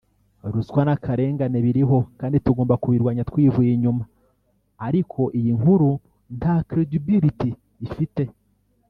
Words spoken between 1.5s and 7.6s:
biriho kandi tugomba kubirwanya twivuye inyuma ariko iyi nkuru nta credibillity